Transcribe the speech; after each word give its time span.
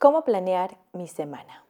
¿Cómo 0.00 0.22
planear 0.22 0.76
mi 0.92 1.08
semana? 1.08 1.64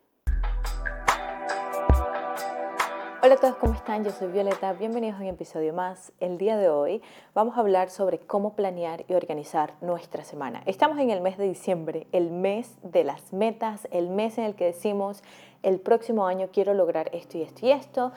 Hola 3.23 3.35
a 3.35 3.37
todos, 3.41 3.57
¿cómo 3.57 3.73
están? 3.73 4.05
Yo 4.05 4.11
soy 4.11 4.29
Violeta, 4.29 4.75
bienvenidos 4.75 5.19
a 5.19 5.23
un 5.23 5.29
episodio 5.29 5.73
más. 5.73 6.13
El 6.21 6.37
día 6.37 6.59
de 6.59 6.69
hoy 6.69 7.01
vamos 7.35 7.57
a 7.57 7.61
hablar 7.61 7.89
sobre 7.89 8.19
cómo 8.19 8.55
planear 8.55 9.07
y 9.09 9.15
organizar 9.15 9.73
nuestra 9.81 10.25
semana. 10.25 10.63
Estamos 10.67 10.99
en 10.99 11.09
el 11.09 11.23
mes 11.23 11.39
de 11.39 11.49
diciembre, 11.49 12.07
el 12.13 12.31
mes 12.31 12.77
de 12.83 13.03
las 13.03 13.33
metas, 13.33 13.89
el 13.93 14.11
mes 14.11 14.37
en 14.37 14.45
el 14.45 14.55
que 14.57 14.67
decimos 14.67 15.23
el 15.63 15.81
próximo 15.81 16.27
año 16.27 16.51
quiero 16.53 16.75
lograr 16.75 17.09
esto 17.15 17.39
y 17.39 17.43
esto 17.43 17.65
y 17.65 17.71
esto. 17.71 18.13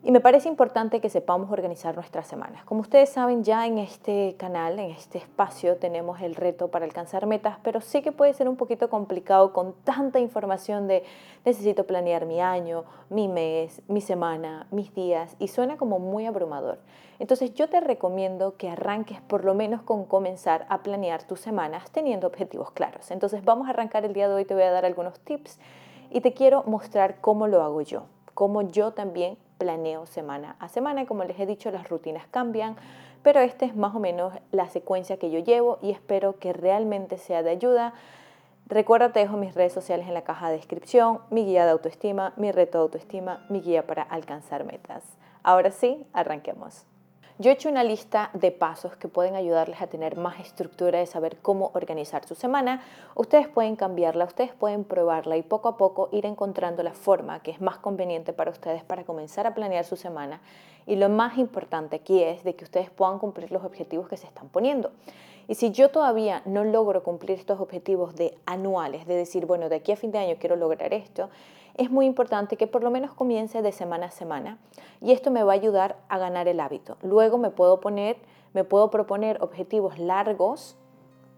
Y 0.00 0.12
me 0.12 0.20
parece 0.20 0.48
importante 0.48 1.00
que 1.00 1.10
sepamos 1.10 1.50
organizar 1.50 1.96
nuestras 1.96 2.28
semanas. 2.28 2.64
Como 2.64 2.82
ustedes 2.82 3.08
saben, 3.08 3.42
ya 3.42 3.66
en 3.66 3.78
este 3.78 4.36
canal, 4.38 4.78
en 4.78 4.92
este 4.92 5.18
espacio, 5.18 5.76
tenemos 5.76 6.20
el 6.20 6.36
reto 6.36 6.68
para 6.68 6.84
alcanzar 6.84 7.26
metas, 7.26 7.58
pero 7.64 7.80
sí 7.80 8.00
que 8.00 8.12
puede 8.12 8.32
ser 8.32 8.48
un 8.48 8.54
poquito 8.54 8.90
complicado 8.90 9.52
con 9.52 9.72
tanta 9.82 10.20
información 10.20 10.86
de 10.86 11.02
necesito 11.44 11.84
planear 11.84 12.26
mi 12.26 12.40
año, 12.40 12.84
mi 13.10 13.26
mes, 13.26 13.82
mi 13.88 14.00
semana, 14.00 14.68
mis 14.70 14.94
días, 14.94 15.34
y 15.40 15.48
suena 15.48 15.76
como 15.76 15.98
muy 15.98 16.26
abrumador. 16.26 16.78
Entonces 17.18 17.52
yo 17.54 17.68
te 17.68 17.80
recomiendo 17.80 18.56
que 18.56 18.70
arranques 18.70 19.20
por 19.22 19.44
lo 19.44 19.52
menos 19.54 19.82
con 19.82 20.04
comenzar 20.04 20.64
a 20.68 20.84
planear 20.84 21.24
tus 21.24 21.40
semanas 21.40 21.90
teniendo 21.90 22.28
objetivos 22.28 22.70
claros. 22.70 23.10
Entonces 23.10 23.44
vamos 23.44 23.66
a 23.66 23.70
arrancar 23.70 24.04
el 24.04 24.12
día 24.12 24.28
de 24.28 24.34
hoy, 24.34 24.44
te 24.44 24.54
voy 24.54 24.62
a 24.62 24.70
dar 24.70 24.84
algunos 24.84 25.18
tips 25.18 25.58
y 26.08 26.20
te 26.20 26.34
quiero 26.34 26.62
mostrar 26.66 27.20
cómo 27.20 27.48
lo 27.48 27.64
hago 27.64 27.80
yo, 27.80 28.04
cómo 28.34 28.62
yo 28.62 28.92
también 28.92 29.36
planeo 29.58 30.06
semana 30.06 30.56
a 30.58 30.68
semana. 30.68 31.06
Como 31.06 31.24
les 31.24 31.38
he 31.38 31.46
dicho, 31.46 31.70
las 31.70 31.88
rutinas 31.88 32.26
cambian, 32.30 32.76
pero 33.22 33.40
esta 33.40 33.66
es 33.66 33.76
más 33.76 33.94
o 33.94 34.00
menos 34.00 34.32
la 34.52 34.68
secuencia 34.68 35.18
que 35.18 35.30
yo 35.30 35.40
llevo 35.40 35.78
y 35.82 35.90
espero 35.90 36.38
que 36.38 36.52
realmente 36.52 37.18
sea 37.18 37.42
de 37.42 37.50
ayuda. 37.50 37.92
Recuerda, 38.66 39.12
te 39.12 39.20
dejo 39.20 39.36
mis 39.36 39.54
redes 39.54 39.72
sociales 39.72 40.06
en 40.08 40.14
la 40.14 40.22
caja 40.22 40.48
de 40.48 40.56
descripción, 40.56 41.20
mi 41.30 41.44
guía 41.44 41.64
de 41.64 41.72
autoestima, 41.72 42.32
mi 42.36 42.52
reto 42.52 42.78
de 42.78 42.82
autoestima, 42.82 43.44
mi 43.48 43.60
guía 43.60 43.86
para 43.86 44.02
alcanzar 44.02 44.64
metas. 44.64 45.02
Ahora 45.42 45.70
sí, 45.70 46.06
arranquemos. 46.12 46.87
Yo 47.40 47.50
he 47.50 47.54
hecho 47.54 47.68
una 47.68 47.84
lista 47.84 48.30
de 48.32 48.50
pasos 48.50 48.96
que 48.96 49.06
pueden 49.06 49.36
ayudarles 49.36 49.80
a 49.80 49.86
tener 49.86 50.16
más 50.16 50.40
estructura 50.40 50.98
de 50.98 51.06
saber 51.06 51.36
cómo 51.36 51.70
organizar 51.72 52.26
su 52.26 52.34
semana. 52.34 52.82
Ustedes 53.14 53.46
pueden 53.46 53.76
cambiarla, 53.76 54.24
ustedes 54.24 54.52
pueden 54.52 54.82
probarla 54.82 55.36
y 55.36 55.42
poco 55.42 55.68
a 55.68 55.76
poco 55.76 56.08
ir 56.10 56.26
encontrando 56.26 56.82
la 56.82 56.94
forma 56.94 57.40
que 57.40 57.52
es 57.52 57.60
más 57.60 57.78
conveniente 57.78 58.32
para 58.32 58.50
ustedes 58.50 58.82
para 58.82 59.04
comenzar 59.04 59.46
a 59.46 59.54
planear 59.54 59.84
su 59.84 59.94
semana. 59.94 60.40
Y 60.84 60.96
lo 60.96 61.08
más 61.08 61.38
importante 61.38 61.94
aquí 61.94 62.24
es 62.24 62.42
de 62.42 62.56
que 62.56 62.64
ustedes 62.64 62.90
puedan 62.90 63.20
cumplir 63.20 63.52
los 63.52 63.62
objetivos 63.62 64.08
que 64.08 64.16
se 64.16 64.26
están 64.26 64.48
poniendo. 64.48 64.90
Y 65.46 65.54
si 65.54 65.70
yo 65.70 65.90
todavía 65.90 66.42
no 66.44 66.64
logro 66.64 67.04
cumplir 67.04 67.38
estos 67.38 67.60
objetivos 67.60 68.16
de 68.16 68.36
anuales, 68.46 69.06
de 69.06 69.14
decir, 69.14 69.46
bueno, 69.46 69.68
de 69.68 69.76
aquí 69.76 69.92
a 69.92 69.96
fin 69.96 70.10
de 70.10 70.18
año 70.18 70.36
quiero 70.40 70.56
lograr 70.56 70.92
esto, 70.92 71.30
es 71.78 71.90
muy 71.90 72.06
importante 72.06 72.56
que 72.56 72.66
por 72.66 72.82
lo 72.82 72.90
menos 72.90 73.14
comience 73.14 73.62
de 73.62 73.72
semana 73.72 74.06
a 74.06 74.10
semana 74.10 74.58
y 75.00 75.12
esto 75.12 75.30
me 75.30 75.44
va 75.44 75.52
a 75.52 75.54
ayudar 75.54 75.96
a 76.08 76.18
ganar 76.18 76.48
el 76.48 76.60
hábito. 76.60 76.98
Luego 77.02 77.38
me 77.38 77.50
puedo 77.50 77.80
poner, 77.80 78.18
me 78.52 78.64
puedo 78.64 78.90
proponer 78.90 79.38
objetivos 79.40 79.98
largos, 79.98 80.76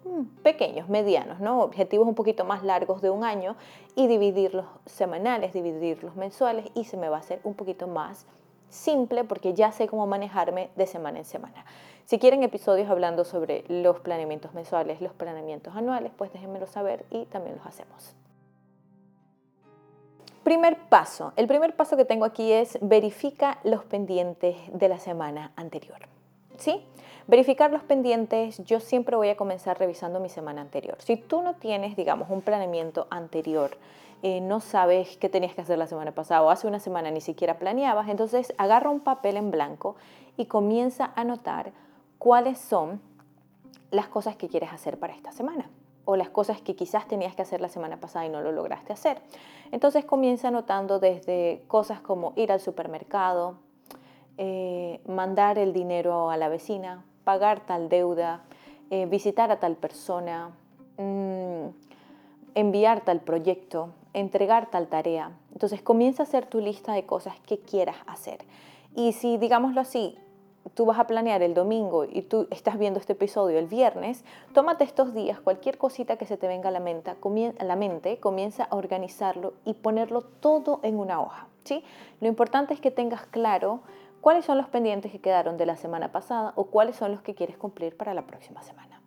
mm, 0.05 0.43
pequeños, 0.43 0.89
medianos, 0.89 1.41
¿no? 1.41 1.61
Objetivos 1.61 2.09
un 2.09 2.15
poquito 2.15 2.47
más 2.47 2.65
largos 2.65 3.03
de 3.03 3.11
un 3.11 3.23
año 3.23 3.55
y 3.95 4.07
dividirlos 4.07 4.65
semanales, 4.87 5.53
dividirlos 5.53 6.17
mensuales 6.17 6.67
y 6.75 6.85
se 6.85 6.97
me 6.97 7.11
va 7.11 7.19
a 7.19 7.21
hacer 7.21 7.41
un 7.45 7.55
poquito 7.55 7.87
más 7.87 8.27
simple 8.71 9.25
porque 9.25 9.53
ya 9.53 9.73
sé 9.73 9.89
cómo 9.89 10.07
manejarme 10.07 10.71
de 10.75 10.87
semana 10.87 11.19
en 11.19 11.27
semana. 11.27 11.67
Si 12.07 12.19
quieren 12.19 12.43
episodios 12.43 12.89
hablando 12.89 13.25
sobre 13.25 13.65
los 13.69 14.01
planeamientos 14.01 14.55
mensuales, 14.55 15.03
los 15.03 15.13
planeamientos 15.13 15.77
anuales, 15.77 16.13
pues 16.17 16.33
déjenmelo 16.33 16.67
saber 16.67 17.05
y 17.11 17.27
también 17.27 17.57
los 17.57 17.67
hacemos. 17.67 18.17
Primer 20.43 20.79
paso. 20.89 21.35
El 21.37 21.47
primer 21.47 21.77
paso 21.77 21.99
que 21.99 22.07
tengo 22.07 22.25
aquí 22.25 22.51
es 22.51 22.79
verifica 22.81 23.59
los 23.63 23.85
pendientes 23.85 24.57
de 24.73 24.89
la 24.89 24.99
semana 24.99 25.53
anterior. 25.55 25.99
¿Sí? 26.57 26.83
Verificar 27.27 27.71
los 27.71 27.83
pendientes, 27.83 28.59
yo 28.65 28.81
siempre 28.81 29.17
voy 29.17 29.29
a 29.29 29.37
comenzar 29.37 29.79
revisando 29.79 30.19
mi 30.19 30.31
semana 30.31 30.63
anterior. 30.63 30.97
Si 31.01 31.17
tú 31.17 31.43
no 31.43 31.57
tienes, 31.57 31.95
digamos, 31.95 32.31
un 32.31 32.41
planeamiento 32.41 33.07
anterior, 33.11 33.77
eh, 34.23 34.41
no 34.41 34.61
sabes 34.61 35.19
qué 35.19 35.29
tenías 35.29 35.55
que 35.55 35.61
hacer 35.61 35.79
la 35.79 35.87
semana 35.87 36.13
pasada 36.13 36.43
o 36.43 36.51
hace 36.51 36.67
una 36.67 36.81
semana 36.81 37.11
ni 37.11 37.21
siquiera 37.21 37.59
planeabas, 37.59 38.09
entonces 38.09 38.55
agarra 38.57 38.91
un 38.91 39.01
papel 39.01 39.37
en 39.37 39.51
blanco 39.51 39.97
y 40.37 40.47
comienza 40.47 41.13
a 41.15 41.21
anotar 41.21 41.73
cuáles 42.19 42.59
son 42.59 43.01
las 43.91 44.09
cosas 44.09 44.37
que 44.37 44.49
quieres 44.49 44.73
hacer 44.73 44.99
para 44.99 45.15
esta 45.15 45.33
semana 45.33 45.71
o 46.11 46.17
las 46.17 46.29
cosas 46.29 46.61
que 46.61 46.75
quizás 46.75 47.07
tenías 47.07 47.37
que 47.37 47.43
hacer 47.43 47.61
la 47.61 47.69
semana 47.69 47.99
pasada 47.99 48.27
y 48.27 48.31
no 48.31 48.41
lo 48.41 48.51
lograste 48.51 48.93
hacer. 48.93 49.23
Entonces 49.71 50.05
comienza 50.05 50.49
anotando 50.49 50.99
desde 50.99 51.63
cosas 51.69 52.01
como 52.01 52.33
ir 52.35 52.51
al 52.51 52.59
supermercado, 52.59 53.55
eh, 54.37 55.01
mandar 55.07 55.57
el 55.57 55.73
dinero 55.73 56.29
a 56.31 56.37
la 56.37 56.49
vecina, 56.49 57.05
pagar 57.23 57.61
tal 57.61 57.89
deuda, 57.89 58.43
eh, 58.91 59.07
visitar 59.07 59.53
a 59.53 59.61
tal 59.61 59.77
persona, 59.77 60.51
mm, 60.97 61.69
enviar 62.57 63.03
tal 63.03 63.21
proyecto, 63.21 63.91
entregar 64.13 64.69
tal 64.69 64.89
tarea. 64.89 65.31
Entonces 65.53 65.81
comienza 65.81 66.25
a 66.25 66.27
hacer 66.27 66.47
tu 66.47 66.59
lista 66.59 66.93
de 66.93 67.07
cosas 67.07 67.39
que 67.47 67.61
quieras 67.61 67.99
hacer. 68.09 68.41
Y 68.97 69.13
si, 69.13 69.39
digámoslo 69.39 69.81
así, 69.81 70.19
tú 70.75 70.87
vas 70.87 70.99
a 70.99 71.07
planear 71.07 71.43
el 71.43 71.55
domingo 71.55 72.05
y 72.05 72.23
tú 72.23 72.47
estás 72.51 72.79
viendo 72.79 73.01
este 73.01 73.13
episodio 73.15 73.59
el 73.59 73.67
viernes, 73.67 74.25
tómate 74.53 74.85
estos 74.85 75.15
días, 75.15 75.41
cualquier 75.41 75.79
cosita 75.79 76.17
que 76.17 76.27
se 76.27 76.37
te 76.37 76.49
venga 76.49 76.69
a 76.69 76.73
la 76.73 76.81
mente, 76.81 77.11
a 77.11 77.65
la 77.65 77.77
mente 77.77 78.19
comienza 78.19 78.65
a 78.65 78.77
organizarlo 78.77 79.55
y 79.65 79.75
ponerlo 79.75 80.23
todo 80.23 80.81
en 80.83 80.99
una 80.99 81.21
hoja. 81.21 81.49
¿sí? 81.65 81.85
Lo 82.21 82.29
importante 82.29 82.75
es 82.75 82.81
que 82.81 82.91
tengas 82.91 83.27
claro 83.27 83.81
cuáles 84.21 84.45
son 84.45 84.59
los 84.59 84.69
pendientes 84.69 85.13
que 85.13 85.21
quedaron 85.21 85.57
de 85.57 85.67
la 85.67 85.77
semana 85.77 86.13
pasada 86.13 86.53
o 86.57 86.65
cuáles 86.65 86.97
son 86.97 87.13
los 87.13 87.23
que 87.23 87.35
quieres 87.35 87.57
cumplir 87.57 87.97
para 87.97 88.15
la 88.15 88.23
próxima 88.23 88.63
semana. 88.63 89.00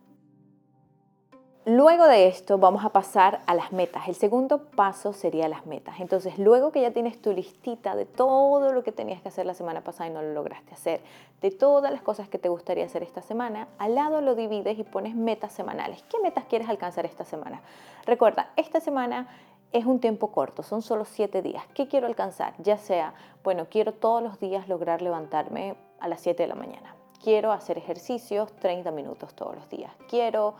Luego 1.66 2.06
de 2.06 2.26
esto 2.26 2.58
vamos 2.58 2.84
a 2.84 2.90
pasar 2.90 3.40
a 3.46 3.54
las 3.54 3.72
metas. 3.72 4.06
El 4.06 4.14
segundo 4.14 4.66
paso 4.66 5.14
sería 5.14 5.48
las 5.48 5.64
metas. 5.64 5.98
Entonces, 5.98 6.38
luego 6.38 6.72
que 6.72 6.82
ya 6.82 6.90
tienes 6.90 7.22
tu 7.22 7.32
listita 7.32 7.96
de 7.96 8.04
todo 8.04 8.70
lo 8.74 8.82
que 8.82 8.92
tenías 8.92 9.22
que 9.22 9.28
hacer 9.28 9.46
la 9.46 9.54
semana 9.54 9.80
pasada 9.80 10.10
y 10.10 10.12
no 10.12 10.20
lo 10.20 10.34
lograste 10.34 10.74
hacer, 10.74 11.00
de 11.40 11.50
todas 11.50 11.90
las 11.90 12.02
cosas 12.02 12.28
que 12.28 12.38
te 12.38 12.50
gustaría 12.50 12.84
hacer 12.84 13.02
esta 13.02 13.22
semana, 13.22 13.66
al 13.78 13.94
lado 13.94 14.20
lo 14.20 14.34
divides 14.34 14.78
y 14.78 14.84
pones 14.84 15.14
metas 15.14 15.52
semanales. 15.52 16.02
¿Qué 16.10 16.18
metas 16.22 16.44
quieres 16.44 16.68
alcanzar 16.68 17.06
esta 17.06 17.24
semana? 17.24 17.62
Recuerda, 18.04 18.50
esta 18.56 18.80
semana 18.80 19.26
es 19.72 19.86
un 19.86 20.00
tiempo 20.00 20.32
corto, 20.32 20.62
son 20.62 20.82
solo 20.82 21.06
siete 21.06 21.40
días. 21.40 21.64
¿Qué 21.72 21.88
quiero 21.88 22.06
alcanzar? 22.06 22.52
Ya 22.58 22.76
sea, 22.76 23.14
bueno, 23.42 23.68
quiero 23.70 23.94
todos 23.94 24.22
los 24.22 24.38
días 24.38 24.68
lograr 24.68 25.00
levantarme 25.00 25.76
a 25.98 26.08
las 26.08 26.20
7 26.20 26.42
de 26.42 26.46
la 26.46 26.56
mañana. 26.56 26.94
Quiero 27.22 27.52
hacer 27.52 27.78
ejercicios 27.78 28.52
30 28.56 28.90
minutos 28.90 29.32
todos 29.32 29.56
los 29.56 29.66
días. 29.70 29.90
Quiero 30.10 30.56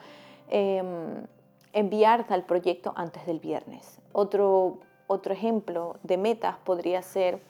Em, 0.49 1.27
enviar 1.72 2.27
tal 2.27 2.44
proyecto 2.44 2.93
antes 2.97 3.27
del 3.27 3.41
viernes. 3.41 4.00
Otro, 4.12 4.78
otro 5.09 5.32
ejemplo 5.32 5.97
de 6.03 6.16
metas 6.16 6.56
podría 6.65 7.03
ser 7.03 7.43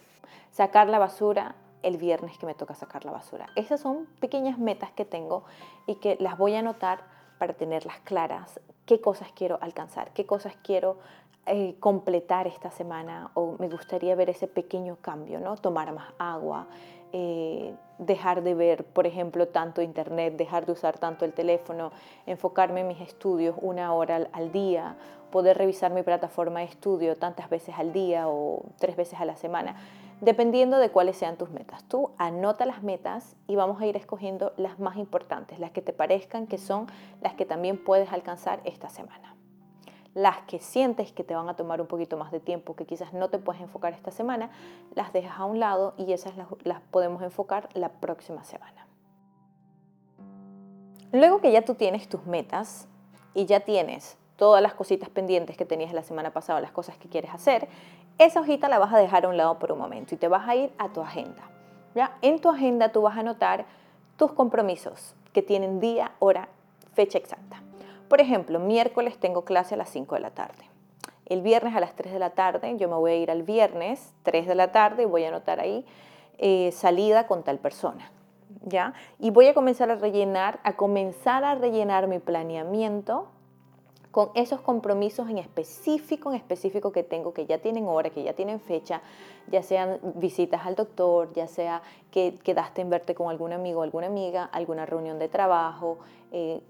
sacar 0.51 0.89
la 0.89 0.99
basura 0.99 1.57
el 1.83 1.99
viernes 1.99 2.39
que 2.39 2.47
me 2.47 2.55
toca 2.55 2.75
sacar 2.75 3.05
la 3.05 3.13
basura. 3.13 3.47
Esas 3.55 3.81
son 3.81 4.07
pequeñas 4.21 4.59
metas 4.59 4.91
que 4.93 5.05
tengo 5.05 5.45
y 5.87 5.97
que 5.97 6.17
las 6.19 6.39
voy 6.39 6.55
a 6.55 6.61
anotar 6.61 7.03
para 7.39 7.53
tenerlas 7.53 8.01
claras, 8.01 8.59
qué 8.87 9.01
cosas 9.01 9.29
quiero 9.35 9.59
alcanzar, 9.61 10.13
qué 10.15 10.25
cosas 10.25 10.55
quiero 10.63 10.97
eh, 11.47 11.77
completar 11.79 12.47
esta 12.47 12.71
semana 12.71 13.31
o 13.35 13.57
me 13.59 13.69
gustaría 13.69 14.15
ver 14.15 14.31
ese 14.31 14.49
pequeño 14.49 14.97
cambio, 15.03 15.41
¿no? 15.41 15.57
Tomar 15.57 15.93
más 15.93 16.15
agua, 16.19 16.67
eh, 17.17 17.73
dejar 17.99 18.43
de 18.43 18.55
ver, 18.55 18.85
por 18.85 19.07
ejemplo, 19.07 19.47
tanto 19.47 19.81
internet, 19.81 20.37
dejar 20.37 20.67
de 20.67 20.73
usar 20.73 20.99
tanto 20.99 21.25
el 21.25 21.33
teléfono, 21.33 21.93
enfocarme 22.27 22.81
en 22.81 22.89
mis 22.89 23.01
estudios 23.01 23.55
una 23.63 23.95
hora 23.95 24.29
al, 24.33 24.51
día, 24.51 24.97
poder 25.31 25.57
revisar 25.57 25.93
mi 25.93 26.03
plataforma 26.03 26.59
de 26.59 26.67
estudio 26.67 27.15
tantas 27.15 27.49
veces 27.49 27.77
al 27.79 27.93
día 27.93 28.27
o 28.27 28.65
tres 28.81 28.97
veces 28.97 29.21
a 29.21 29.25
la 29.25 29.37
semana, 29.37 29.77
dependiendo 30.23 30.79
de 30.79 30.91
cuáles 30.91 31.17
sean 31.17 31.37
tus 31.37 31.51
metas. 31.51 31.85
Tú 31.85 32.11
anota 32.19 32.67
las 32.67 32.83
metas 32.83 33.37
y 33.47 33.55
vamos 33.55 33.81
a 33.81 33.87
ir 33.87 33.97
escogiendo 33.97 34.53
las 34.57 34.81
más 34.81 34.97
importantes, 34.97 35.61
las 35.61 35.71
que 35.71 35.83
te 35.83 35.93
parezcan 35.93 36.49
que 36.49 36.59
son 36.59 36.89
las 37.23 37.35
que 37.35 37.47
también 37.47 37.79
puedes 37.79 38.13
alcanzar 38.13 38.59
esta 38.65 38.89
semana 38.89 39.34
las 40.15 40.39
que 40.43 40.61
sientes 40.61 41.13
que 41.13 41.25
te 41.25 41.35
van 41.35 41.49
a 41.49 41.57
tomar 41.57 41.81
un 41.81 41.89
poquito 41.89 42.17
más 42.17 42.31
de 42.31 42.41
tiempo, 42.41 42.77
que 42.77 42.87
quizás 42.87 43.13
no 43.13 43.29
te 43.29 43.39
puedes 43.39 43.61
enfocar 43.61 43.93
esta 43.93 44.11
semana, 44.11 44.51
las 44.95 45.13
dejas 45.13 45.39
a 45.39 45.45
un 45.45 45.59
lado 45.59 45.95
y 45.97 46.13
esas 46.13 46.35
las, 46.37 46.81
podemos 46.91 47.23
enfocar 47.23 47.69
la 47.75 47.89
próxima 47.89 48.45
semana. 48.45 48.87
Luego 51.13 51.41
que 51.41 51.53
ya 51.53 51.63
tú 51.63 51.75
tienes 51.75 52.09
tus 52.09 52.25
metas 52.27 52.89
y 53.35 53.47
ya 53.47 53.61
tienes 53.61 54.17
todas 54.37 54.63
las 54.63 54.75
cositas 54.75 55.09
pendientes 55.09 55.57
que 55.57 55.65
tenías 55.65 55.93
la 55.93 56.03
semana 56.03 56.33
pasada, 56.33 56.61
las 56.61 56.73
cosas 56.73 56.97
que 56.97 57.09
quieres 57.09 57.33
hacer, 57.33 57.69
esa 58.19 58.41
hojita 58.41 58.69
la 58.69 58.79
vas 58.79 58.93
a 58.93 58.99
dejar 58.99 59.25
a 59.25 59.29
un 59.29 59.37
lado 59.37 59.59
por 59.59 59.73
un 59.73 59.79
momento 59.79 60.15
y 60.15 60.19
te 60.19 60.29
vas 60.29 60.49
a 60.49 60.55
ir 60.55 60.73
a 60.79 60.93
tu 60.93 61.01
agenda. 61.01 61.43
¿ya? 61.95 62.17
En 62.23 62.41
tu 62.41 62.49
agenda 62.49 62.91
tú 62.91 63.03
vas 63.03 63.17
a 63.17 63.21
anotar 63.21 63.67
tus 64.17 64.33
compromisos 64.33 65.15
que 65.33 65.43
tienen 65.43 65.81
día, 65.81 66.13
hora, 66.21 66.49
fecha 66.95 67.19
exacta. 67.19 67.61
Por 68.09 68.21
ejemplo, 68.21 68.59
miércoles 68.59 69.19
tengo 69.19 69.45
clase 69.45 69.75
a 69.75 69.79
las 69.79 69.89
5 69.91 70.15
de 70.15 70.21
la 70.21 70.31
tarde. 70.31 70.65
el 71.27 71.41
viernes 71.41 71.75
a 71.75 71.81
las 71.81 71.97
3 71.97 72.13
de 72.13 72.19
la 72.19 72.31
tarde, 72.31 72.77
yo 72.77 72.87
me 72.87 72.97
voy 72.97 73.13
a 73.13 73.17
ir 73.17 73.31
al 73.31 73.45
viernes 73.45 74.13
3 74.25 74.47
de 74.47 74.55
la 74.55 74.73
tarde 74.73 75.05
y 75.05 75.07
voy 75.07 75.25
a 75.25 75.29
anotar 75.29 75.59
ahí 75.59 75.87
eh, 76.37 76.71
salida 76.73 77.27
con 77.27 77.43
tal 77.43 77.59
persona. 77.59 78.11
¿Ya? 78.63 78.93
Y 79.19 79.31
voy 79.31 79.47
a 79.47 79.55
comenzar 79.55 79.91
a 79.91 79.95
rellenar, 79.95 80.61
a 80.65 80.75
comenzar 80.75 81.45
a 81.45 81.55
rellenar 81.55 82.09
mi 82.09 82.19
planeamiento 82.19 83.29
con 84.15 84.31
esos 84.35 84.61
compromisos 84.61 85.29
en 85.29 85.39
específico, 85.39 86.31
en 86.31 86.37
específico 86.37 86.93
que 86.93 87.03
tengo, 87.03 87.35
que 87.35 87.47
ya 87.47 87.59
tienen 87.59 87.89
hora, 87.89 88.11
que 88.11 88.23
ya 88.23 88.33
tienen 88.33 88.61
fecha, 88.61 89.03
ya 89.49 89.61
sean 89.65 89.99
visitas 90.15 90.65
al 90.67 90.77
doctor, 90.77 91.33
ya 91.33 91.49
sea 91.49 91.83
que 92.13 92.39
quedaste 92.45 92.83
en 92.83 92.91
verte 92.91 93.17
con 93.17 93.29
algún 93.29 93.53
amigo 93.53 93.83
alguna 93.83 94.07
amiga, 94.07 94.45
alguna 94.45 94.87
reunión 94.87 95.19
de 95.19 95.29
trabajo, 95.29 95.99
eh, 96.31 96.61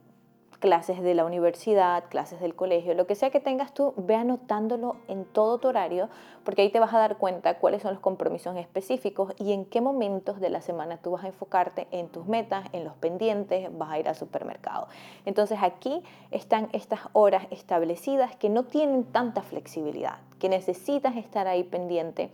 clases 0.64 1.02
de 1.02 1.12
la 1.12 1.26
universidad, 1.26 2.05
clases 2.08 2.40
del 2.40 2.55
colegio, 2.55 2.94
lo 2.94 3.06
que 3.06 3.14
sea 3.14 3.28
que 3.28 3.38
tengas 3.38 3.75
tú, 3.75 3.93
ve 3.99 4.14
anotándolo 4.14 4.96
en 5.08 5.26
todo 5.26 5.58
tu 5.58 5.69
horario, 5.69 6.08
porque 6.43 6.62
ahí 6.62 6.70
te 6.70 6.81
vas 6.81 6.94
a 6.94 6.99
dar 6.99 7.19
cuenta 7.19 7.58
cuáles 7.58 7.82
son 7.82 7.93
los 7.93 8.00
compromisos 8.00 8.56
específicos 8.56 9.34
y 9.37 9.52
en 9.52 9.66
qué 9.66 9.82
momentos 9.82 10.40
de 10.40 10.49
la 10.49 10.62
semana 10.62 10.96
tú 10.96 11.11
vas 11.11 11.25
a 11.25 11.26
enfocarte 11.26 11.87
en 11.90 12.08
tus 12.08 12.25
metas, 12.25 12.64
en 12.72 12.82
los 12.82 12.94
pendientes, 12.94 13.69
vas 13.76 13.90
a 13.90 13.99
ir 13.99 14.08
al 14.08 14.14
supermercado. 14.14 14.88
Entonces 15.26 15.58
aquí 15.61 16.02
están 16.31 16.70
estas 16.72 17.00
horas 17.12 17.46
establecidas 17.50 18.34
que 18.34 18.49
no 18.49 18.62
tienen 18.62 19.05
tanta 19.05 19.43
flexibilidad, 19.43 20.16
que 20.38 20.49
necesitas 20.49 21.14
estar 21.16 21.46
ahí 21.46 21.64
pendiente, 21.64 22.31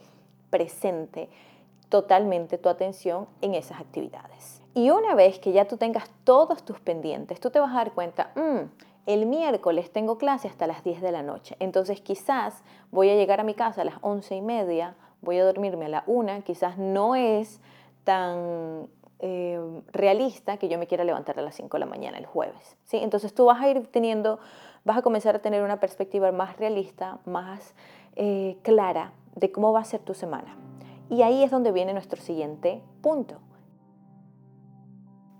presente, 0.50 1.28
totalmente 1.88 2.58
tu 2.58 2.68
atención 2.68 3.26
en 3.40 3.56
esas 3.56 3.80
actividades. 3.80 4.59
Y 4.74 4.90
una 4.90 5.14
vez 5.14 5.38
que 5.38 5.52
ya 5.52 5.66
tú 5.66 5.76
tengas 5.76 6.08
todos 6.24 6.64
tus 6.64 6.80
pendientes, 6.80 7.40
tú 7.40 7.50
te 7.50 7.58
vas 7.58 7.72
a 7.72 7.78
dar 7.78 7.92
cuenta, 7.92 8.30
mm, 8.36 8.70
el 9.06 9.26
miércoles 9.26 9.92
tengo 9.92 10.16
clase 10.16 10.46
hasta 10.46 10.66
las 10.66 10.84
10 10.84 11.02
de 11.02 11.10
la 11.10 11.22
noche, 11.22 11.56
entonces 11.58 12.00
quizás 12.00 12.62
voy 12.92 13.10
a 13.10 13.16
llegar 13.16 13.40
a 13.40 13.44
mi 13.44 13.54
casa 13.54 13.82
a 13.82 13.84
las 13.84 13.96
11 14.02 14.36
y 14.36 14.42
media, 14.42 14.94
voy 15.22 15.38
a 15.38 15.44
dormirme 15.44 15.86
a 15.86 15.88
la 15.88 16.04
1, 16.06 16.42
quizás 16.44 16.78
no 16.78 17.16
es 17.16 17.60
tan 18.04 18.88
eh, 19.18 19.60
realista 19.92 20.56
que 20.56 20.68
yo 20.68 20.78
me 20.78 20.86
quiera 20.86 21.02
levantar 21.02 21.38
a 21.38 21.42
las 21.42 21.56
5 21.56 21.76
de 21.76 21.80
la 21.80 21.86
mañana 21.86 22.18
el 22.18 22.26
jueves. 22.26 22.76
¿sí? 22.84 22.98
Entonces 22.98 23.34
tú 23.34 23.46
vas 23.46 23.60
a 23.60 23.68
ir 23.68 23.86
teniendo, 23.88 24.38
vas 24.84 24.98
a 24.98 25.02
comenzar 25.02 25.34
a 25.34 25.40
tener 25.40 25.64
una 25.64 25.80
perspectiva 25.80 26.30
más 26.30 26.56
realista, 26.58 27.18
más 27.24 27.74
eh, 28.14 28.56
clara 28.62 29.12
de 29.34 29.50
cómo 29.50 29.72
va 29.72 29.80
a 29.80 29.84
ser 29.84 30.00
tu 30.00 30.14
semana. 30.14 30.56
Y 31.08 31.22
ahí 31.22 31.42
es 31.42 31.50
donde 31.50 31.72
viene 31.72 31.92
nuestro 31.92 32.20
siguiente 32.20 32.80
punto 33.02 33.38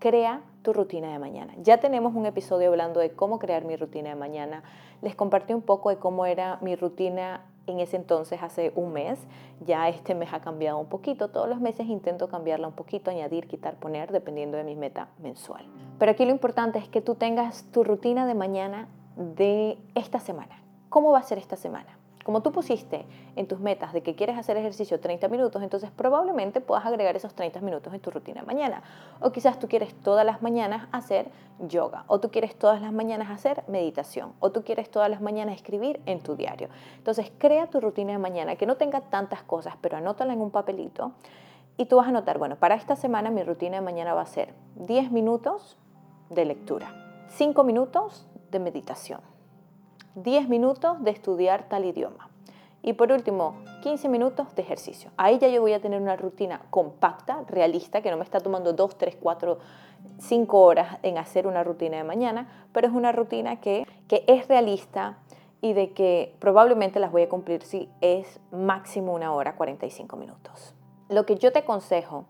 crea 0.00 0.40
tu 0.62 0.72
rutina 0.72 1.12
de 1.12 1.18
mañana. 1.20 1.54
Ya 1.62 1.78
tenemos 1.78 2.14
un 2.14 2.26
episodio 2.26 2.70
hablando 2.70 2.98
de 2.98 3.12
cómo 3.12 3.38
crear 3.38 3.64
mi 3.64 3.76
rutina 3.76 4.08
de 4.08 4.16
mañana. 4.16 4.64
Les 5.02 5.14
compartí 5.14 5.54
un 5.54 5.62
poco 5.62 5.90
de 5.90 5.96
cómo 5.96 6.26
era 6.26 6.58
mi 6.62 6.74
rutina 6.74 7.42
en 7.66 7.78
ese 7.78 7.96
entonces, 7.96 8.42
hace 8.42 8.72
un 8.74 8.92
mes. 8.92 9.20
Ya 9.64 9.88
este 9.88 10.14
mes 10.14 10.32
ha 10.32 10.40
cambiado 10.40 10.78
un 10.78 10.86
poquito. 10.86 11.28
Todos 11.28 11.48
los 11.48 11.60
meses 11.60 11.86
intento 11.86 12.28
cambiarla 12.28 12.66
un 12.66 12.74
poquito, 12.74 13.10
añadir, 13.10 13.46
quitar, 13.46 13.76
poner, 13.76 14.10
dependiendo 14.10 14.56
de 14.56 14.64
mi 14.64 14.74
meta 14.74 15.08
mensual. 15.22 15.64
Pero 15.98 16.10
aquí 16.10 16.24
lo 16.24 16.30
importante 16.30 16.78
es 16.78 16.88
que 16.88 17.00
tú 17.00 17.14
tengas 17.14 17.64
tu 17.70 17.84
rutina 17.84 18.26
de 18.26 18.34
mañana 18.34 18.88
de 19.16 19.78
esta 19.94 20.18
semana. 20.18 20.62
¿Cómo 20.88 21.12
va 21.12 21.18
a 21.18 21.22
ser 21.22 21.38
esta 21.38 21.56
semana? 21.56 21.99
Como 22.30 22.42
tú 22.42 22.52
pusiste 22.52 23.06
en 23.34 23.48
tus 23.48 23.58
metas 23.58 23.92
de 23.92 24.04
que 24.04 24.14
quieres 24.14 24.38
hacer 24.38 24.56
ejercicio 24.56 25.00
30 25.00 25.26
minutos, 25.26 25.64
entonces 25.64 25.90
probablemente 25.90 26.60
puedas 26.60 26.86
agregar 26.86 27.16
esos 27.16 27.34
30 27.34 27.60
minutos 27.60 27.92
en 27.92 27.98
tu 27.98 28.12
rutina 28.12 28.44
mañana. 28.44 28.84
O 29.18 29.32
quizás 29.32 29.58
tú 29.58 29.66
quieres 29.66 29.92
todas 29.94 30.24
las 30.24 30.40
mañanas 30.40 30.86
hacer 30.92 31.26
yoga, 31.58 32.04
o 32.06 32.20
tú 32.20 32.30
quieres 32.30 32.54
todas 32.54 32.80
las 32.80 32.92
mañanas 32.92 33.30
hacer 33.30 33.64
meditación, 33.66 34.32
o 34.38 34.52
tú 34.52 34.62
quieres 34.62 34.88
todas 34.92 35.10
las 35.10 35.20
mañanas 35.20 35.56
escribir 35.56 36.00
en 36.06 36.20
tu 36.20 36.36
diario. 36.36 36.68
Entonces 36.98 37.32
crea 37.36 37.66
tu 37.66 37.80
rutina 37.80 38.12
de 38.12 38.18
mañana 38.18 38.54
que 38.54 38.64
no 38.64 38.76
tenga 38.76 39.00
tantas 39.00 39.42
cosas, 39.42 39.74
pero 39.80 39.96
anótala 39.96 40.32
en 40.32 40.40
un 40.40 40.52
papelito 40.52 41.10
y 41.78 41.86
tú 41.86 41.96
vas 41.96 42.06
a 42.06 42.10
anotar, 42.10 42.38
bueno, 42.38 42.54
para 42.54 42.76
esta 42.76 42.94
semana 42.94 43.30
mi 43.30 43.42
rutina 43.42 43.78
de 43.78 43.82
mañana 43.82 44.14
va 44.14 44.22
a 44.22 44.26
ser 44.26 44.54
10 44.76 45.10
minutos 45.10 45.76
de 46.28 46.44
lectura, 46.44 47.26
5 47.30 47.64
minutos 47.64 48.28
de 48.52 48.60
meditación 48.60 49.29
10 50.14 50.48
minutos 50.48 51.02
de 51.02 51.10
estudiar 51.10 51.68
tal 51.68 51.84
idioma. 51.84 52.28
Y 52.82 52.94
por 52.94 53.12
último, 53.12 53.56
15 53.82 54.08
minutos 54.08 54.54
de 54.54 54.62
ejercicio. 54.62 55.10
Ahí 55.16 55.38
ya 55.38 55.48
yo 55.48 55.60
voy 55.60 55.74
a 55.74 55.80
tener 55.80 56.00
una 56.00 56.16
rutina 56.16 56.62
compacta, 56.70 57.44
realista, 57.48 58.00
que 58.00 58.10
no 58.10 58.16
me 58.16 58.24
está 58.24 58.40
tomando 58.40 58.72
2, 58.72 58.96
3, 58.96 59.16
4, 59.20 59.58
5 60.18 60.60
horas 60.60 60.98
en 61.02 61.18
hacer 61.18 61.46
una 61.46 61.62
rutina 61.62 61.98
de 61.98 62.04
mañana, 62.04 62.66
pero 62.72 62.88
es 62.88 62.94
una 62.94 63.12
rutina 63.12 63.60
que, 63.60 63.86
que 64.08 64.24
es 64.26 64.48
realista 64.48 65.18
y 65.60 65.74
de 65.74 65.92
que 65.92 66.34
probablemente 66.38 67.00
las 67.00 67.12
voy 67.12 67.22
a 67.22 67.28
cumplir 67.28 67.62
si 67.62 67.90
es 68.00 68.40
máximo 68.50 69.12
una 69.12 69.32
hora, 69.34 69.56
45 69.56 70.16
minutos. 70.16 70.74
Lo 71.10 71.26
que 71.26 71.36
yo 71.36 71.52
te 71.52 71.60
aconsejo 71.60 72.24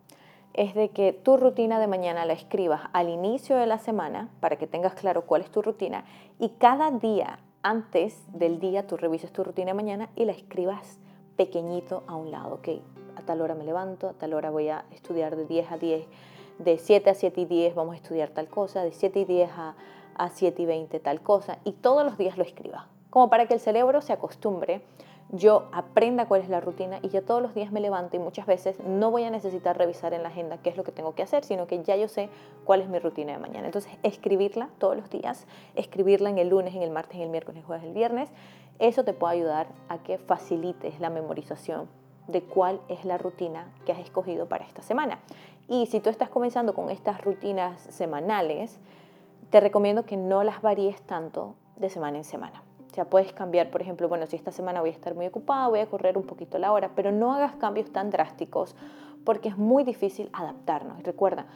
es 0.53 0.75
de 0.75 0.88
que 0.88 1.12
tu 1.12 1.37
rutina 1.37 1.79
de 1.79 1.87
mañana 1.87 2.25
la 2.25 2.33
escribas 2.33 2.83
al 2.93 3.09
inicio 3.09 3.56
de 3.56 3.67
la 3.67 3.79
semana 3.79 4.31
para 4.41 4.56
que 4.56 4.67
tengas 4.67 4.94
claro 4.94 5.26
cuál 5.26 5.43
es 5.43 5.50
tu 5.50 5.62
rutina 5.62 6.05
y 6.41 6.50
cada 6.59 6.91
día 6.91 7.38
antes 7.62 8.25
del 8.33 8.59
día 8.59 8.87
tú 8.87 8.97
revises 8.97 9.33
tu 9.33 9.45
rutina 9.45 9.69
de 9.69 9.75
mañana 9.75 10.09
y 10.17 10.25
la 10.25 10.33
escribas 10.33 10.99
pequeñito 11.37 12.03
a 12.07 12.17
un 12.17 12.31
lado, 12.31 12.55
ok, 12.55 12.69
a 13.17 13.23
tal 13.23 13.41
hora 13.41 13.55
me 13.55 13.65
levanto, 13.65 14.09
a 14.09 14.12
tal 14.15 14.35
hora 14.35 14.51
voy 14.51 14.69
a 14.69 14.85
estudiar 14.93 15.37
de 15.37 15.47
10 15.47 15.73
a 15.73 15.79
10, 15.79 16.07
de 16.59 16.79
7 16.79 17.11
a 17.11 17.15
7 17.15 17.41
y 17.41 17.45
10 17.45 17.75
vamos 17.75 17.95
a 17.95 17.97
estudiar 17.97 18.31
tal 18.31 18.49
cosa, 18.49 18.83
de 18.83 18.93
7 18.93 19.21
y 19.21 19.25
10 19.25 19.51
a, 19.53 19.75
a 20.15 20.29
7 20.31 20.62
y 20.62 20.67
20 20.67 21.01
tal 21.01 21.21
cosa, 21.21 21.59
y 21.65 21.73
todos 21.73 22.05
los 22.05 22.17
días 22.19 22.39
lo 22.39 22.45
escriba, 22.45 22.89
como 23.11 23.29
para 23.29 23.47
que 23.47 23.55
el 23.55 23.61
cerebro 23.61 24.01
se 24.01 24.12
acostumbre 24.12 24.83
yo 25.32 25.69
aprenda 25.73 26.27
cuál 26.27 26.41
es 26.41 26.49
la 26.49 26.61
rutina 26.61 26.99
y 27.03 27.09
ya 27.09 27.23
todos 27.23 27.41
los 27.41 27.55
días 27.55 27.71
me 27.71 27.81
levanto 27.81 28.17
y 28.17 28.19
muchas 28.19 28.47
veces 28.47 28.81
no 28.81 29.11
voy 29.11 29.25
a 29.25 29.31
necesitar 29.31 29.79
revisar 29.79 30.12
en 30.12 30.23
la 30.23 30.29
agenda 30.29 30.59
qué 30.59 30.71
es 30.71 30.77
lo 30.77 30.82
que 30.82 30.93
tengo 30.93 31.15
que 31.15 31.23
hacer, 31.23 31.44
sino 31.44 31.67
que 31.67 31.82
ya 31.82 31.97
yo 31.97 32.09
sé 32.09 32.29
cuál 32.65 32.81
es 32.81 32.88
mi 32.88 32.99
rutina 32.99 33.32
de 33.32 33.38
mañana. 33.38 33.67
Entonces, 33.67 33.93
escribirla 34.03 34.71
todos 34.79 34.97
los 34.97 35.09
días, 35.09 35.47
escribirla 35.77 36.31
en 36.31 36.38
el 36.38 36.49
lunes, 36.49 36.75
en 36.75 36.82
el 36.82 36.91
martes, 36.91 37.17
en 37.17 37.23
el 37.23 37.31
miércoles, 37.31 37.56
en 37.56 37.61
el 37.61 37.67
jueves, 37.67 37.85
el 37.85 37.94
viernes, 37.94 38.31
eso 38.81 39.05
te 39.05 39.12
puede 39.12 39.35
ayudar 39.35 39.69
a 39.88 39.99
que 39.99 40.19
facilites 40.19 40.99
la 41.00 41.11
memorización 41.11 41.88
de 42.26 42.43
cuál 42.43 42.81
es 42.88 43.05
la 43.05 43.19
rutina 43.19 43.73
que 43.85 43.93
has 43.93 43.99
escogido 43.99 44.47
para 44.47 44.65
esta 44.65 44.83
semana. 44.83 45.21
Y 45.69 45.87
si 45.87 46.00
tú 46.00 46.11
estás 46.11 46.29
comenzando 46.29 46.75
con 46.75 46.91
estas 46.91 47.23
rutinas 47.23 47.81
semanales, 47.83 48.81
te 49.50 49.61
recomiendo 49.61 50.05
que 50.05 50.17
no 50.17 50.43
las 50.43 50.62
varíes 50.62 51.03
tanto 51.03 51.55
de 51.76 51.91
semana 51.91 52.19
en 52.19 52.25
semana. 52.25 52.62
O 52.91 52.95
sea, 52.95 53.05
puedes 53.05 53.33
cambiar, 53.33 53.71
por 53.71 53.83
ejemplo, 53.83 54.09
bueno, 54.09 54.27
si 54.27 54.35
esta 54.35 54.51
semana 54.51 54.81
voy 54.81 54.91
a 54.91 54.93
estar 54.93 55.14
muy 55.14 55.26
ocupada, 55.26 55.69
voy 55.69 55.79
a 55.79 55.87
correr 55.87 56.19
un 56.19 56.25
poquito 56.25 56.59
la 56.59 56.73
hora, 56.73 56.91
pero 56.97 57.12
no 57.12 57.33
hagas 57.33 57.55
cambios 57.55 57.93
tan 57.93 58.11
drásticos 58.11 58.75
porque 59.25 59.49
es 59.49 59.57
muy 59.57 59.85
difícil 59.85 60.29
adaptarnos. 60.33 60.99
Y 60.99 61.03
recuerda, 61.03 61.47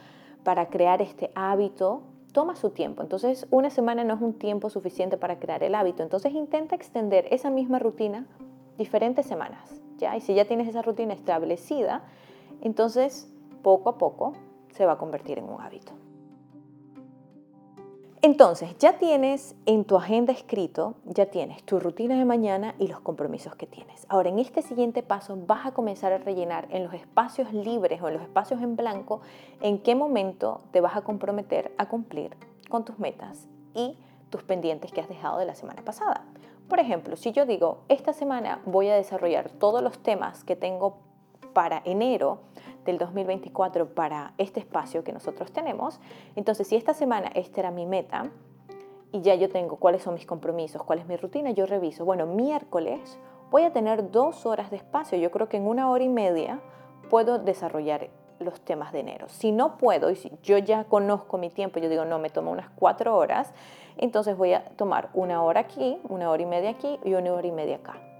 para 0.43 0.67
crear 0.69 1.01
este 1.01 1.31
hábito 1.35 2.03
toma 2.31 2.55
su 2.55 2.69
tiempo. 2.69 3.01
Entonces, 3.01 3.47
una 3.51 3.69
semana 3.69 4.03
no 4.03 4.13
es 4.13 4.21
un 4.21 4.33
tiempo 4.33 4.69
suficiente 4.69 5.17
para 5.17 5.39
crear 5.39 5.61
el 5.63 5.75
hábito. 5.75 6.03
Entonces, 6.03 6.33
intenta 6.33 6.75
extender 6.75 7.27
esa 7.31 7.49
misma 7.49 7.79
rutina 7.79 8.25
diferentes 8.77 9.25
semanas, 9.25 9.81
¿ya? 9.97 10.15
Y 10.15 10.21
si 10.21 10.35
ya 10.35 10.45
tienes 10.45 10.67
esa 10.67 10.81
rutina 10.81 11.13
establecida, 11.13 12.03
entonces 12.61 13.29
poco 13.61 13.89
a 13.89 13.97
poco 13.97 14.33
se 14.71 14.85
va 14.85 14.93
a 14.93 14.97
convertir 14.97 15.39
en 15.39 15.49
un 15.49 15.61
hábito. 15.61 15.93
Entonces, 18.25 18.75
ya 18.79 18.97
tienes 18.97 19.53
en 19.67 19.85
tu 19.85 19.97
agenda 19.97 20.33
escrito, 20.33 20.95
ya 21.05 21.27
tienes 21.27 21.61
tu 21.61 21.79
rutina 21.79 22.17
de 22.17 22.25
mañana 22.25 22.73
y 22.79 22.87
los 22.87 22.99
compromisos 22.99 23.55
que 23.55 23.67
tienes. 23.67 24.07
Ahora, 24.09 24.29
en 24.29 24.39
este 24.39 24.63
siguiente 24.63 25.03
paso 25.03 25.37
vas 25.45 25.67
a 25.67 25.73
comenzar 25.73 26.11
a 26.11 26.17
rellenar 26.17 26.67
en 26.71 26.85
los 26.85 26.95
espacios 26.95 27.53
libres 27.53 28.01
o 28.01 28.07
en 28.07 28.15
los 28.15 28.23
espacios 28.23 28.63
en 28.63 28.75
blanco 28.75 29.21
en 29.61 29.77
qué 29.77 29.93
momento 29.93 30.61
te 30.71 30.81
vas 30.81 30.95
a 30.95 31.03
comprometer 31.03 31.71
a 31.77 31.87
cumplir 31.87 32.35
con 32.67 32.83
tus 32.83 32.97
metas 32.97 33.47
y 33.75 33.95
tus 34.31 34.41
pendientes 34.41 34.91
que 34.91 35.01
has 35.01 35.07
dejado 35.07 35.37
de 35.37 35.45
la 35.45 35.53
semana 35.53 35.83
pasada. 35.83 36.25
Por 36.67 36.79
ejemplo, 36.79 37.17
si 37.17 37.31
yo 37.31 37.45
digo, 37.45 37.83
esta 37.89 38.11
semana 38.11 38.59
voy 38.65 38.89
a 38.89 38.95
desarrollar 38.95 39.51
todos 39.51 39.83
los 39.83 39.99
temas 39.99 40.43
que 40.43 40.55
tengo 40.55 40.97
para 41.55 41.81
enero, 41.85 42.41
del 42.83 42.97
2024 42.99 43.95
para 43.95 44.33
este 44.37 44.59
espacio 44.59 45.03
que 45.03 45.13
nosotros 45.13 45.51
tenemos. 45.51 45.99
Entonces, 46.35 46.67
si 46.67 46.75
esta 46.75 46.93
semana 46.93 47.31
esta 47.33 47.61
era 47.61 47.71
mi 47.71 47.85
meta 47.85 48.29
y 49.11 49.21
ya 49.21 49.33
yo 49.35 49.49
tengo 49.49 49.77
cuáles 49.77 50.03
son 50.03 50.13
mis 50.13 50.25
compromisos, 50.25 50.83
cuál 50.83 50.99
es 50.99 51.07
mi 51.07 51.15
rutina, 51.15 51.49
yo 51.51 51.65
reviso. 51.65 52.05
Bueno, 52.05 52.27
miércoles 52.27 53.17
voy 53.49 53.63
a 53.63 53.71
tener 53.71 54.11
dos 54.11 54.45
horas 54.45 54.69
de 54.69 54.75
espacio. 54.75 55.17
Yo 55.17 55.31
creo 55.31 55.49
que 55.49 55.57
en 55.57 55.65
una 55.65 55.89
hora 55.89 56.03
y 56.03 56.09
media 56.09 56.59
puedo 57.09 57.39
desarrollar 57.39 58.09
los 58.39 58.59
temas 58.59 58.91
de 58.91 58.99
enero. 58.99 59.29
Si 59.29 59.53
no 59.53 59.77
puedo, 59.77 60.11
y 60.11 60.17
si 60.17 60.29
yo 60.43 60.57
ya 60.57 60.83
conozco 60.83 61.37
mi 61.37 61.49
tiempo, 61.49 61.79
yo 61.79 61.87
digo, 61.87 62.03
no, 62.03 62.19
me 62.19 62.29
tomo 62.29 62.51
unas 62.51 62.69
cuatro 62.75 63.15
horas, 63.15 63.53
entonces 63.97 64.35
voy 64.35 64.51
a 64.51 64.65
tomar 64.75 65.09
una 65.13 65.41
hora 65.41 65.61
aquí, 65.61 65.97
una 66.09 66.29
hora 66.29 66.43
y 66.43 66.45
media 66.45 66.71
aquí 66.71 66.99
y 67.05 67.13
una 67.13 67.33
hora 67.33 67.47
y 67.47 67.51
media 67.53 67.77
acá. 67.77 68.14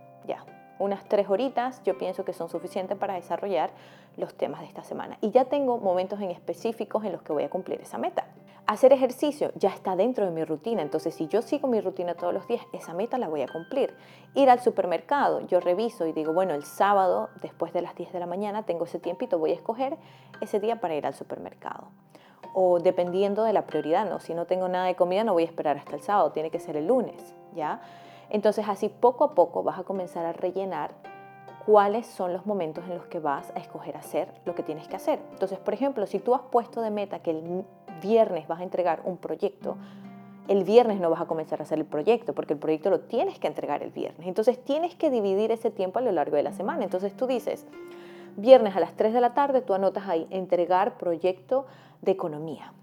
Unas 0.77 1.07
tres 1.07 1.29
horitas 1.29 1.81
yo 1.83 1.97
pienso 1.97 2.25
que 2.25 2.33
son 2.33 2.49
suficientes 2.49 2.97
para 2.97 3.13
desarrollar 3.13 3.71
los 4.17 4.33
temas 4.33 4.61
de 4.61 4.67
esta 4.67 4.83
semana. 4.83 5.17
Y 5.21 5.31
ya 5.31 5.45
tengo 5.45 5.77
momentos 5.77 6.19
en 6.21 6.31
específicos 6.31 7.03
en 7.05 7.13
los 7.13 7.21
que 7.21 7.33
voy 7.33 7.43
a 7.43 7.49
cumplir 7.49 7.81
esa 7.81 7.97
meta. 7.97 8.27
Hacer 8.67 8.93
ejercicio 8.93 9.51
ya 9.55 9.69
está 9.69 9.95
dentro 9.95 10.25
de 10.25 10.31
mi 10.31 10.43
rutina, 10.43 10.81
entonces 10.81 11.13
si 11.13 11.27
yo 11.27 11.43
sigo 11.43 11.67
mi 11.67 11.81
rutina 11.81 12.15
todos 12.15 12.33
los 12.33 12.47
días, 12.47 12.65
esa 12.73 12.95
meta 12.95 13.19
la 13.19 13.27
voy 13.27 13.43
a 13.43 13.47
cumplir. 13.47 13.95
Ir 14.33 14.49
al 14.49 14.59
supermercado, 14.59 15.41
yo 15.41 15.59
reviso 15.59 16.07
y 16.07 16.13
digo, 16.13 16.33
bueno, 16.33 16.55
el 16.55 16.63
sábado 16.63 17.29
después 17.41 17.73
de 17.73 17.83
las 17.83 17.93
10 17.93 18.11
de 18.11 18.19
la 18.19 18.25
mañana 18.25 18.63
tengo 18.63 18.85
ese 18.85 18.97
tiempito, 18.97 19.37
voy 19.37 19.51
a 19.51 19.53
escoger 19.53 19.97
ese 20.41 20.59
día 20.59 20.81
para 20.81 20.95
ir 20.95 21.05
al 21.05 21.13
supermercado. 21.13 21.89
O 22.55 22.79
dependiendo 22.79 23.43
de 23.43 23.53
la 23.53 23.67
prioridad, 23.67 24.09
¿no? 24.09 24.19
Si 24.19 24.33
no 24.33 24.45
tengo 24.45 24.67
nada 24.67 24.87
de 24.87 24.95
comida 24.95 25.23
no 25.23 25.33
voy 25.33 25.43
a 25.43 25.47
esperar 25.47 25.77
hasta 25.77 25.95
el 25.95 26.01
sábado, 26.01 26.31
tiene 26.31 26.49
que 26.49 26.59
ser 26.59 26.75
el 26.75 26.87
lunes, 26.87 27.35
¿ya? 27.53 27.81
Entonces 28.29 28.67
así 28.67 28.89
poco 28.89 29.23
a 29.23 29.35
poco 29.35 29.63
vas 29.63 29.79
a 29.79 29.83
comenzar 29.83 30.25
a 30.25 30.33
rellenar 30.33 30.91
cuáles 31.65 32.05
son 32.05 32.31
los 32.31 32.45
momentos 32.45 32.83
en 32.85 32.95
los 32.95 33.07
que 33.07 33.19
vas 33.19 33.51
a 33.55 33.59
escoger 33.59 33.97
hacer 33.97 34.31
lo 34.45 34.53
que 34.53 34.63
tienes 34.63 34.87
que 34.87 34.95
hacer. 34.95 35.19
Entonces, 35.31 35.57
por 35.57 35.73
ejemplo, 35.73 36.05
si 36.05 36.19
tú 36.19 36.35
has 36.35 36.41
puesto 36.41 36.81
de 36.81 36.91
meta 36.91 37.19
que 37.19 37.31
el 37.31 37.65
viernes 38.01 38.47
vas 38.47 38.59
a 38.59 38.63
entregar 38.63 39.01
un 39.03 39.17
proyecto, 39.17 39.77
el 40.47 40.63
viernes 40.63 40.99
no 40.99 41.09
vas 41.09 41.21
a 41.21 41.25
comenzar 41.25 41.59
a 41.59 41.63
hacer 41.63 41.79
el 41.79 41.85
proyecto, 41.85 42.33
porque 42.33 42.53
el 42.53 42.59
proyecto 42.59 42.91
lo 42.91 42.99
tienes 42.99 43.39
que 43.39 43.47
entregar 43.47 43.81
el 43.81 43.89
viernes. 43.89 44.27
Entonces 44.27 44.63
tienes 44.63 44.95
que 44.95 45.09
dividir 45.09 45.51
ese 45.51 45.71
tiempo 45.71 45.97
a 45.97 46.03
lo 46.03 46.11
largo 46.11 46.35
de 46.35 46.43
la 46.43 46.53
semana. 46.53 46.83
Entonces 46.83 47.17
tú 47.17 47.25
dices, 47.25 47.65
viernes 48.37 48.75
a 48.75 48.79
las 48.79 48.93
3 48.93 49.13
de 49.13 49.21
la 49.21 49.33
tarde, 49.33 49.61
tú 49.61 49.73
anotas 49.73 50.07
ahí, 50.07 50.27
entregar 50.29 50.97
proyecto 50.97 51.65
de 52.01 52.11
economía. 52.11 52.73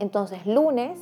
Entonces 0.00 0.46
lunes 0.46 1.00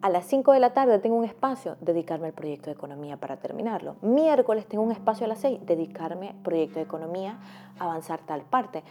a 0.00 0.08
las 0.10 0.26
5 0.26 0.52
de 0.52 0.60
la 0.60 0.74
tarde 0.74 0.98
tengo 0.98 1.16
un 1.16 1.24
espacio, 1.24 1.76
dedicarme 1.80 2.28
al 2.28 2.32
proyecto 2.32 2.66
de 2.66 2.72
economía 2.72 3.16
para 3.16 3.36
terminarlo. 3.36 3.96
Miércoles 4.02 4.66
tengo 4.66 4.84
un 4.84 4.92
espacio 4.92 5.24
a 5.24 5.28
las 5.28 5.40
6, 5.40 5.60
dedicarme 5.66 6.30
al 6.30 6.36
proyecto 6.36 6.76
de 6.76 6.84
economía, 6.84 7.38
avanzar 7.78 8.20
tal 8.20 8.42
parte. 8.42 8.82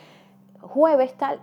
Jueves 0.61 1.13
tal, 1.15 1.39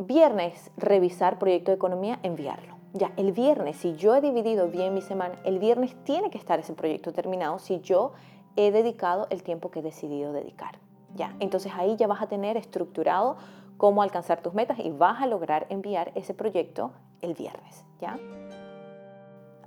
Viernes, 0.00 0.70
revisar 0.76 1.40
proyecto 1.40 1.72
de 1.72 1.74
economía, 1.74 2.20
enviarlo. 2.22 2.76
Ya, 2.92 3.10
el 3.16 3.32
viernes, 3.32 3.78
si 3.78 3.96
yo 3.96 4.14
he 4.14 4.20
dividido 4.20 4.68
bien 4.68 4.94
mi 4.94 5.02
semana, 5.02 5.34
el 5.42 5.58
viernes 5.58 5.96
tiene 6.04 6.30
que 6.30 6.38
estar 6.38 6.60
ese 6.60 6.72
proyecto 6.72 7.12
terminado 7.12 7.58
si 7.58 7.80
yo 7.80 8.12
he 8.54 8.70
dedicado 8.70 9.26
el 9.30 9.42
tiempo 9.42 9.72
que 9.72 9.80
he 9.80 9.82
decidido 9.82 10.32
dedicar. 10.32 10.78
Ya, 11.16 11.34
entonces 11.40 11.72
ahí 11.74 11.96
ya 11.96 12.06
vas 12.06 12.22
a 12.22 12.28
tener 12.28 12.56
estructurado 12.56 13.38
cómo 13.76 14.00
alcanzar 14.00 14.40
tus 14.40 14.54
metas 14.54 14.78
y 14.78 14.90
vas 14.90 15.20
a 15.20 15.26
lograr 15.26 15.66
enviar 15.68 16.12
ese 16.14 16.32
proyecto 16.32 16.92
el 17.20 17.34
viernes, 17.34 17.84
¿ya? 18.00 18.16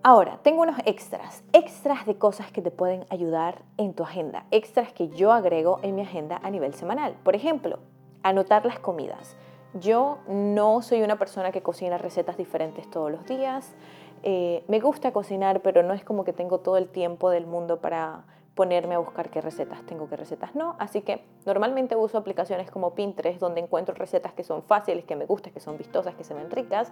Ahora, 0.04 0.40
tengo 0.42 0.64
unos 0.64 0.80
extras, 0.86 1.44
extras 1.54 2.08
de 2.08 2.18
cosas 2.18 2.52
que 2.52 2.64
te 2.64 2.72
pueden 2.72 3.06
ayudar 3.12 3.62
en 3.78 3.94
tu 3.94 4.02
agenda, 4.02 4.46
extras 4.50 4.92
que 4.92 5.10
yo 5.10 5.32
agrego 5.32 5.80
en 5.84 5.94
mi 5.94 6.02
agenda 6.02 6.40
a 6.42 6.50
nivel 6.50 6.74
semanal. 6.74 7.16
Por 7.24 7.36
ejemplo, 7.36 7.78
anotar 8.24 8.66
las 8.66 8.80
comidas. 8.80 9.38
Yo 9.76 10.18
no 10.28 10.82
soy 10.82 11.04
una 11.04 11.20
persona 11.20 11.52
que 11.52 11.62
cocina 11.62 12.00
recetas 12.00 12.36
diferentes 12.36 12.90
todos 12.90 13.12
los 13.12 13.28
días. 13.28 13.76
Eh, 14.24 14.64
me 14.68 14.80
gusta 14.80 15.14
cocinar, 15.14 15.62
pero 15.62 15.84
no 15.84 15.94
es 15.94 16.04
como 16.04 16.24
que 16.24 16.34
tengo 16.34 16.58
todo 16.58 16.78
el 16.78 16.88
tiempo 16.88 17.30
del 17.30 17.46
mundo 17.46 17.78
para 17.78 18.24
ponerme 18.56 18.96
a 18.96 19.00
buscar 19.00 19.30
qué 19.30 19.42
recetas 19.42 19.86
tengo, 19.86 20.10
qué 20.10 20.18
recetas 20.18 20.56
no. 20.56 20.76
Así 20.80 21.02
que 21.02 21.24
normalmente 21.46 21.96
uso 21.96 22.18
aplicaciones 22.18 22.70
como 22.70 22.94
Pinterest, 22.96 23.40
donde 23.40 23.62
encuentro 23.62 23.96
recetas 23.96 24.34
que 24.34 24.44
son 24.44 24.64
fáciles, 24.64 25.06
que 25.06 25.16
me 25.16 25.26
gustan, 25.26 25.54
que 25.54 25.60
son 25.60 25.78
vistosas, 25.78 26.16
que 26.16 26.24
se 26.24 26.34
ven 26.34 26.52
ricas, 26.52 26.92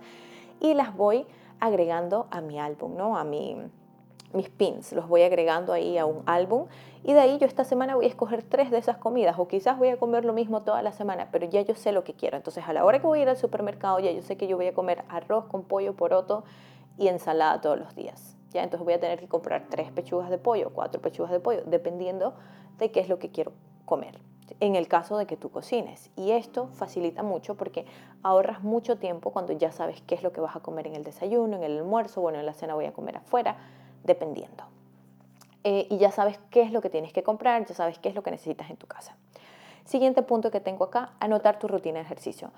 y 0.59 0.73
las 0.73 0.95
voy 0.95 1.25
agregando 1.59 2.27
a 2.31 2.41
mi 2.41 2.59
álbum, 2.59 2.95
¿no? 2.95 3.17
A 3.17 3.23
mi, 3.23 3.57
mis 4.33 4.49
pins, 4.49 4.93
los 4.93 5.07
voy 5.07 5.23
agregando 5.23 5.73
ahí 5.73 5.97
a 5.97 6.05
un 6.05 6.23
álbum 6.25 6.67
y 7.03 7.13
de 7.13 7.19
ahí 7.19 7.37
yo 7.39 7.47
esta 7.47 7.63
semana 7.63 7.95
voy 7.95 8.05
a 8.05 8.09
escoger 8.09 8.43
tres 8.43 8.69
de 8.71 8.77
esas 8.77 8.97
comidas 8.97 9.39
o 9.39 9.47
quizás 9.47 9.77
voy 9.77 9.89
a 9.89 9.97
comer 9.97 10.25
lo 10.25 10.33
mismo 10.33 10.61
toda 10.61 10.81
la 10.81 10.91
semana, 10.91 11.29
pero 11.31 11.49
ya 11.49 11.61
yo 11.61 11.75
sé 11.75 11.91
lo 11.91 12.03
que 12.03 12.13
quiero. 12.13 12.37
Entonces 12.37 12.63
a 12.67 12.73
la 12.73 12.85
hora 12.85 12.99
que 12.99 13.07
voy 13.07 13.19
a 13.19 13.21
ir 13.23 13.29
al 13.29 13.37
supermercado 13.37 13.99
ya 13.99 14.11
yo 14.11 14.21
sé 14.21 14.37
que 14.37 14.47
yo 14.47 14.57
voy 14.57 14.67
a 14.67 14.73
comer 14.73 15.03
arroz 15.09 15.45
con 15.45 15.63
pollo, 15.63 15.95
poroto 15.95 16.43
y 16.97 17.07
ensalada 17.07 17.59
todos 17.61 17.79
los 17.79 17.95
días. 17.95 18.38
Ya 18.51 18.63
entonces 18.63 18.83
voy 18.83 18.93
a 18.93 18.99
tener 18.99 19.19
que 19.19 19.27
comprar 19.27 19.67
tres 19.69 19.91
pechugas 19.91 20.29
de 20.29 20.37
pollo, 20.37 20.71
cuatro 20.73 21.01
pechugas 21.01 21.31
de 21.31 21.39
pollo, 21.39 21.63
dependiendo 21.65 22.33
de 22.77 22.91
qué 22.91 22.99
es 22.99 23.09
lo 23.09 23.19
que 23.19 23.29
quiero 23.29 23.51
comer 23.85 24.19
en 24.59 24.75
el 24.75 24.87
caso 24.87 25.17
de 25.17 25.25
que 25.25 25.37
tú 25.37 25.49
cocines. 25.49 26.09
Y 26.15 26.31
esto 26.31 26.69
facilita 26.73 27.23
mucho 27.23 27.55
porque 27.55 27.85
ahorras 28.23 28.63
mucho 28.63 28.97
tiempo 28.97 29.31
cuando 29.31 29.53
ya 29.53 29.71
sabes 29.71 30.01
qué 30.01 30.15
es 30.15 30.23
lo 30.23 30.31
que 30.31 30.41
vas 30.41 30.55
a 30.55 30.59
comer 30.59 30.87
en 30.87 30.95
el 30.95 31.03
desayuno, 31.03 31.57
en 31.57 31.63
el 31.63 31.77
almuerzo, 31.77 32.21
bueno, 32.21 32.39
en 32.39 32.45
la 32.45 32.53
cena 32.53 32.75
voy 32.75 32.85
a 32.85 32.93
comer 32.93 33.17
afuera 33.17 33.57
dependiendo. 34.03 34.63
Eh, 35.63 35.87
y 35.89 35.97
ya 35.97 36.11
sabes 36.11 36.39
qué 36.49 36.61
es 36.61 36.71
lo 36.71 36.81
que 36.81 36.89
tienes 36.89 37.13
que 37.13 37.23
comprar, 37.23 37.65
ya 37.65 37.75
sabes 37.75 37.99
qué 37.99 38.09
es 38.09 38.15
lo 38.15 38.23
que 38.23 38.31
necesitas 38.31 38.69
en 38.69 38.77
tu 38.77 38.87
casa. 38.87 39.15
Siguiente 39.85 40.21
punto 40.21 40.51
que 40.51 40.59
tengo 40.59 40.85
acá, 40.85 41.13
anotar 41.19 41.59
tu 41.59 41.67
rutina 41.67 41.99
de 41.99 42.05
ejercicio. 42.05 42.51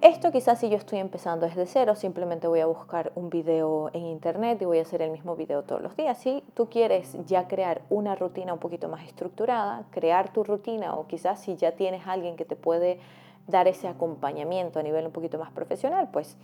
Esto 0.00 0.30
quizás 0.32 0.58
si 0.58 0.68
yo 0.68 0.76
estoy 0.76 0.98
empezando 0.98 1.46
desde 1.46 1.64
cero, 1.66 1.94
simplemente 1.94 2.46
voy 2.46 2.60
a 2.60 2.66
buscar 2.66 3.12
un 3.14 3.30
video 3.30 3.90
en 3.94 4.04
internet 4.04 4.60
y 4.60 4.66
voy 4.66 4.78
a 4.78 4.82
hacer 4.82 5.00
el 5.00 5.10
mismo 5.10 5.34
video 5.34 5.62
todos 5.62 5.80
los 5.80 5.96
días. 5.96 6.18
Si 6.18 6.42
tú 6.52 6.68
quieres 6.68 7.16
ya 7.26 7.48
crear 7.48 7.80
una 7.88 8.14
rutina 8.14 8.52
un 8.52 8.58
poquito 8.58 8.88
más 8.88 9.06
estructurada, 9.06 9.84
crear 9.90 10.30
tu 10.30 10.44
rutina 10.44 10.94
o 10.94 11.06
quizás 11.06 11.40
si 11.40 11.56
ya 11.56 11.72
tienes 11.72 12.06
alguien 12.06 12.36
que 12.36 12.44
te 12.44 12.54
puede 12.54 12.98
dar 13.46 13.66
ese 13.66 13.88
acompañamiento 13.88 14.78
a 14.78 14.82
nivel 14.82 15.06
un 15.06 15.12
poquito 15.12 15.38
más 15.38 15.50
profesional, 15.52 16.10
pues 16.12 16.36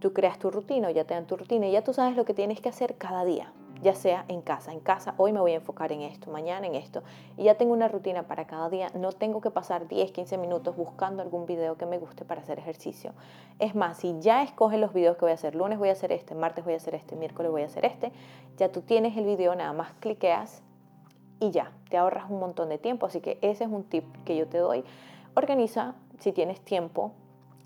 tú 0.00 0.12
creas 0.12 0.38
tu 0.38 0.50
rutina, 0.50 0.90
ya 0.90 1.04
te 1.04 1.14
dan 1.14 1.26
tu 1.26 1.36
rutina 1.36 1.68
y 1.68 1.72
ya 1.72 1.82
tú 1.82 1.92
sabes 1.92 2.16
lo 2.16 2.24
que 2.24 2.34
tienes 2.34 2.60
que 2.60 2.68
hacer 2.68 2.96
cada 2.96 3.24
día, 3.24 3.52
ya 3.82 3.94
sea 3.94 4.24
en 4.28 4.40
casa. 4.40 4.72
En 4.72 4.80
casa 4.80 5.14
hoy 5.16 5.32
me 5.32 5.40
voy 5.40 5.52
a 5.52 5.56
enfocar 5.56 5.92
en 5.92 6.02
esto, 6.02 6.30
mañana 6.30 6.66
en 6.66 6.74
esto. 6.74 7.02
Y 7.36 7.44
ya 7.44 7.56
tengo 7.56 7.72
una 7.72 7.88
rutina 7.88 8.24
para 8.24 8.46
cada 8.46 8.68
día. 8.68 8.88
No 8.94 9.12
tengo 9.12 9.40
que 9.40 9.50
pasar 9.50 9.88
10, 9.88 10.12
15 10.12 10.38
minutos 10.38 10.76
buscando 10.76 11.22
algún 11.22 11.46
video 11.46 11.76
que 11.76 11.86
me 11.86 11.98
guste 11.98 12.24
para 12.24 12.40
hacer 12.40 12.58
ejercicio. 12.58 13.12
Es 13.58 13.74
más, 13.74 13.98
si 13.98 14.18
ya 14.20 14.42
escoges 14.42 14.80
los 14.80 14.92
videos 14.92 15.16
que 15.16 15.24
voy 15.24 15.32
a 15.32 15.34
hacer, 15.34 15.54
lunes 15.54 15.78
voy 15.78 15.88
a 15.88 15.92
hacer 15.92 16.12
este, 16.12 16.34
martes 16.34 16.64
voy 16.64 16.74
a 16.74 16.78
hacer 16.78 16.94
este, 16.94 17.16
miércoles 17.16 17.50
voy 17.50 17.62
a 17.62 17.66
hacer 17.66 17.84
este, 17.84 18.12
ya 18.56 18.70
tú 18.70 18.82
tienes 18.82 19.16
el 19.16 19.24
video, 19.24 19.54
nada 19.54 19.72
más 19.72 19.92
cliqueas 20.00 20.62
y 21.38 21.50
ya, 21.50 21.72
te 21.90 21.96
ahorras 21.96 22.30
un 22.30 22.40
montón 22.40 22.68
de 22.68 22.78
tiempo. 22.78 23.06
Así 23.06 23.20
que 23.20 23.38
ese 23.42 23.64
es 23.64 23.70
un 23.70 23.84
tip 23.84 24.04
que 24.24 24.36
yo 24.36 24.46
te 24.48 24.58
doy. 24.58 24.84
Organiza, 25.34 25.94
si 26.18 26.32
tienes 26.32 26.60
tiempo, 26.60 27.12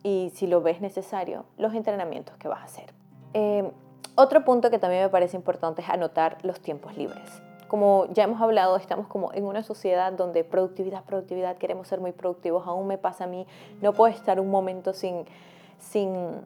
y 0.03 0.31
si 0.35 0.47
lo 0.47 0.63
ves 0.63 0.81
necesario, 0.81 1.45
los 1.59 1.75
entrenamientos 1.75 2.37
que 2.37 2.49
vas 2.49 2.61
a 2.61 2.65
hacer. 2.65 2.93
Eh, 3.35 3.71
otro 4.15 4.45
punto 4.45 4.71
que 4.71 4.79
también 4.79 5.03
me 5.03 5.09
parece 5.09 5.37
importante 5.37 5.83
es 5.83 5.89
anotar 5.89 6.39
los 6.43 6.61
tiempos 6.61 6.97
libres. 6.97 7.43
Como 7.69 8.07
ya 8.13 8.25
hemos 8.25 8.41
hablado, 8.41 8.77
estamos 8.77 9.07
como 9.07 9.33
en 9.33 9.45
una 9.45 9.63
sociedad 9.63 10.13
donde 10.13 10.43
productividad, 10.43 11.05
productividad, 11.05 11.57
queremos 11.57 11.87
ser 11.87 12.01
muy 12.01 12.13
productivos. 12.13 12.67
Aún 12.67 12.89
me 12.89 12.99
pasa 12.99 13.25
a 13.25 13.27
mí, 13.29 13.47
no 13.81 13.93
puedo 13.93 14.13
estar 14.13 14.41
un 14.41 14.51
momento 14.51 14.93
sin, 14.93 15.25
sin 15.79 16.43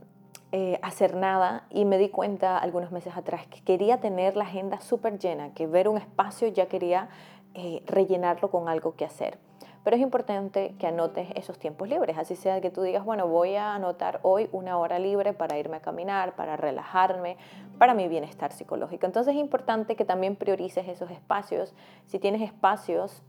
eh, 0.53 0.79
hacer 0.83 1.17
nada 1.17 1.65
y 1.71 1.85
me 1.85 1.99
di 1.99 2.11
cuenta 2.11 2.59
algunos 2.59 2.93
meses 2.93 3.17
atrás 3.17 3.47
que 3.47 3.61
quería 3.63 4.01
tener 4.01 4.37
la 4.37 4.45
agenda 4.45 4.81
súper 4.81 5.19
llena, 5.19 5.55
que 5.55 5.67
ver 5.67 5.89
un 5.89 5.97
espacio 5.97 6.47
ya 6.49 6.67
quería 6.67 7.09
eh, 7.55 7.83
rellenarlo 7.87 8.51
con 8.51 8.69
algo 8.69 8.95
que 8.95 9.05
hacer. 9.05 9.39
Pero 9.85 9.97
es 9.97 10.03
importante 10.03 10.75
que 10.79 10.87
anotes 10.87 11.29
esos 11.35 11.59
tiempos 11.59 11.89
libres, 11.91 12.17
así 12.17 12.37
sea 12.37 12.63
que 12.63 12.71
tú 12.71 12.81
digas, 12.81 13.05
bueno, 13.05 13.29
voy 13.29 13.55
a 13.55 13.75
anotar 13.75 14.19
hoy 14.23 14.49
una 14.51 14.79
hora 14.79 14.99
libre 14.99 15.35
para 15.35 15.59
irme 15.59 15.77
a 15.77 15.81
caminar, 15.81 16.35
para 16.35 16.57
relajarme, 16.57 17.37
para 17.79 17.93
mi 17.93 18.09
bienestar 18.09 18.51
psicológico. 18.51 19.05
Entonces 19.05 19.35
es 19.35 19.41
importante 19.41 19.95
que 19.95 20.07
también 20.07 20.37
priorices 20.37 20.89
esos 20.89 21.11
espacios. 21.11 21.75
Si 22.07 22.19
tienes 22.19 22.41
espacios 22.41 23.23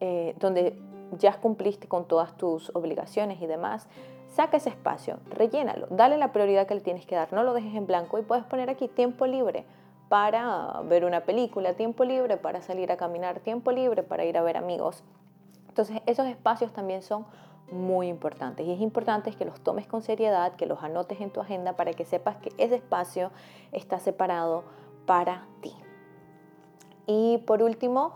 eh, 0.00 0.34
donde 0.40 0.76
ya 1.18 1.34
cumpliste 1.40 1.86
con 1.86 2.08
todas 2.08 2.36
tus 2.36 2.74
obligaciones 2.74 3.40
y 3.40 3.46
demás, 3.46 3.88
saca 4.28 4.56
ese 4.56 4.70
espacio, 4.70 5.20
rellénalo, 5.30 5.86
dale 5.90 6.16
la 6.16 6.32
prioridad 6.32 6.66
que 6.66 6.74
le 6.74 6.80
tienes 6.80 7.06
que 7.06 7.14
dar, 7.14 7.32
no 7.32 7.44
lo 7.44 7.54
dejes 7.54 7.76
en 7.76 7.86
blanco 7.86 8.18
y 8.18 8.22
puedes 8.22 8.44
poner 8.44 8.70
aquí 8.70 8.88
tiempo 8.88 9.26
libre 9.26 9.66
para 10.08 10.82
ver 10.84 11.04
una 11.04 11.20
película, 11.20 11.74
tiempo 11.74 12.04
libre 12.04 12.38
para 12.38 12.60
salir 12.60 12.90
a 12.90 12.96
caminar, 12.96 13.40
tiempo 13.40 13.70
libre 13.70 14.02
para 14.02 14.24
ir 14.24 14.36
a 14.36 14.42
ver 14.42 14.56
amigos. 14.56 15.04
Entonces, 15.72 16.02
esos 16.04 16.26
espacios 16.26 16.70
también 16.74 17.00
son 17.00 17.24
muy 17.70 18.08
importantes 18.08 18.66
y 18.66 18.72
es 18.72 18.80
importante 18.82 19.32
que 19.32 19.46
los 19.46 19.58
tomes 19.62 19.86
con 19.86 20.02
seriedad, 20.02 20.54
que 20.56 20.66
los 20.66 20.82
anotes 20.82 21.18
en 21.22 21.30
tu 21.30 21.40
agenda 21.40 21.76
para 21.76 21.94
que 21.94 22.04
sepas 22.04 22.36
que 22.36 22.50
ese 22.58 22.74
espacio 22.74 23.30
está 23.72 23.98
separado 23.98 24.64
para 25.06 25.46
ti. 25.62 25.72
Y 27.06 27.38
por 27.46 27.62
último, 27.62 28.14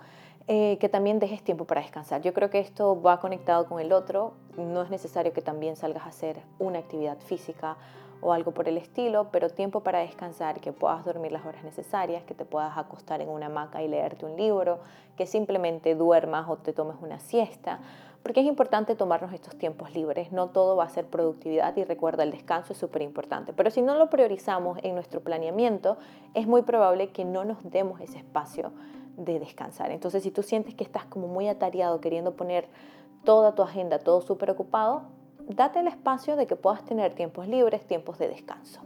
eh, 0.48 0.78
que 0.78 0.88
también 0.88 1.18
dejes 1.18 1.42
tiempo 1.42 1.64
para 1.64 1.80
descansar. 1.80 2.22
Yo 2.22 2.32
creo 2.32 2.50
que 2.50 2.60
esto 2.60 3.02
va 3.02 3.18
conectado 3.18 3.66
con 3.66 3.80
el 3.80 3.92
otro. 3.92 4.34
No 4.56 4.82
es 4.82 4.90
necesario 4.90 5.32
que 5.32 5.42
también 5.42 5.74
salgas 5.74 6.04
a 6.04 6.10
hacer 6.10 6.40
una 6.60 6.78
actividad 6.78 7.18
física 7.18 7.76
o 8.20 8.32
algo 8.32 8.52
por 8.52 8.68
el 8.68 8.76
estilo, 8.76 9.28
pero 9.32 9.50
tiempo 9.50 9.80
para 9.80 9.98
descansar, 9.98 10.60
que 10.60 10.72
puedas 10.72 11.04
dormir 11.04 11.32
las 11.32 11.44
horas 11.44 11.64
necesarias, 11.64 12.22
que 12.24 12.34
te 12.34 12.44
puedas 12.44 12.78
acostar 12.78 13.20
en 13.20 13.28
una 13.28 13.46
hamaca 13.46 13.82
y 13.82 13.88
leerte 13.88 14.24
un 14.24 14.36
libro, 14.36 14.78
que 15.16 15.26
simplemente 15.26 15.94
duermas 15.94 16.48
o 16.48 16.56
te 16.56 16.72
tomes 16.72 16.96
una 17.02 17.18
siesta, 17.18 17.80
porque 18.22 18.40
es 18.40 18.46
importante 18.46 18.94
tomarnos 18.94 19.32
estos 19.32 19.56
tiempos 19.56 19.94
libres, 19.94 20.32
no 20.32 20.48
todo 20.48 20.76
va 20.76 20.84
a 20.84 20.88
ser 20.88 21.06
productividad 21.06 21.76
y 21.76 21.84
recuerda 21.84 22.22
el 22.22 22.30
descanso 22.30 22.72
es 22.72 22.78
súper 22.78 23.02
importante, 23.02 23.52
pero 23.52 23.70
si 23.70 23.82
no 23.82 23.96
lo 23.96 24.10
priorizamos 24.10 24.78
en 24.82 24.94
nuestro 24.94 25.20
planeamiento, 25.20 25.98
es 26.34 26.46
muy 26.46 26.62
probable 26.62 27.10
que 27.10 27.24
no 27.24 27.44
nos 27.44 27.62
demos 27.64 28.00
ese 28.00 28.18
espacio 28.18 28.72
de 29.16 29.38
descansar. 29.38 29.90
Entonces, 29.90 30.22
si 30.22 30.30
tú 30.30 30.42
sientes 30.42 30.74
que 30.74 30.84
estás 30.84 31.04
como 31.06 31.26
muy 31.28 31.48
atareado 31.48 32.00
queriendo 32.00 32.34
poner 32.34 32.68
toda 33.24 33.54
tu 33.54 33.62
agenda, 33.62 33.98
todo 33.98 34.20
súper 34.20 34.50
ocupado, 34.50 35.02
date 35.48 35.80
el 35.80 35.88
espacio 35.88 36.36
de 36.36 36.46
que 36.46 36.56
puedas 36.56 36.84
tener 36.84 37.14
tiempos 37.14 37.48
libres, 37.48 37.86
tiempos 37.86 38.18
de 38.18 38.28
descanso. 38.28 38.82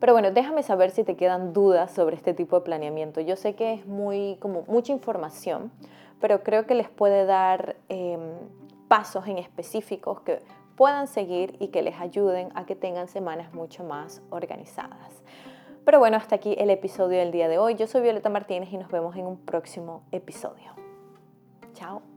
Pero 0.00 0.14
bueno, 0.14 0.32
déjame 0.32 0.62
saber 0.64 0.90
si 0.90 1.04
te 1.04 1.14
quedan 1.14 1.52
dudas 1.52 1.92
sobre 1.92 2.16
este 2.16 2.34
tipo 2.34 2.58
de 2.58 2.64
planeamiento. 2.64 3.20
Yo 3.20 3.36
sé 3.36 3.54
que 3.54 3.74
es 3.74 3.86
muy, 3.86 4.36
como 4.40 4.64
mucha 4.66 4.92
información, 4.92 5.70
pero 6.20 6.42
creo 6.42 6.66
que 6.66 6.74
les 6.74 6.88
puede 6.88 7.24
dar 7.24 7.76
em, 7.88 8.20
pasos 8.88 9.26
en 9.28 9.38
específicos 9.38 10.20
que 10.22 10.42
puedan 10.76 11.06
seguir 11.06 11.56
y 11.60 11.68
que 11.68 11.82
les 11.82 12.00
ayuden 12.00 12.48
a 12.56 12.66
que 12.66 12.74
tengan 12.74 13.06
semanas 13.06 13.52
mucho 13.54 13.84
más 13.84 14.22
organizadas. 14.30 15.22
Pero 15.84 15.98
bueno, 15.98 16.16
hasta 16.16 16.36
aquí 16.36 16.54
el 16.58 16.70
episodio 16.70 17.18
del 17.18 17.32
día 17.32 17.48
de 17.48 17.58
hoy. 17.58 17.74
Yo 17.74 17.86
soy 17.86 18.02
Violeta 18.02 18.28
Martínez 18.28 18.72
y 18.72 18.78
nos 18.78 18.90
vemos 18.90 19.16
en 19.16 19.26
un 19.26 19.38
próximo 19.38 20.04
episodio. 20.12 20.72
Chao. 21.74 22.11